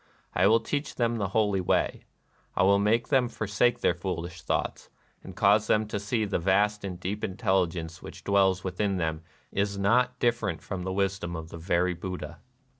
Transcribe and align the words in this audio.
I 0.33 0.47
will 0.47 0.61
teach 0.61 0.95
them 0.95 1.17
the 1.17 1.27
holy 1.27 1.61
Way;— 1.61 2.05
I 2.57 2.63
will 2.63 2.79
make 2.79 3.09
them 3.09 3.29
for 3.29 3.45
sake 3.45 3.81
their 3.81 3.93
foolish 3.93 4.41
thoughts, 4.41 4.89
and 5.23 5.35
cause 5.35 5.67
them 5.67 5.85
to 5.89 5.99
see 5.99 6.25
that 6.25 6.31
the 6.31 6.39
vast 6.39 6.83
and 6.83 6.99
deep 6.99 7.23
intelligence 7.23 8.01
which 8.01 8.23
dwells 8.23 8.63
within 8.63 8.97
them 8.97 9.21
is 9.51 9.77
not 9.77 10.17
different 10.17 10.63
from 10.63 10.81
the 10.81 10.91
wisdom 10.91 11.35
of 11.35 11.49
the 11.49 11.57
very 11.59 11.93
Buddha." 11.93 12.39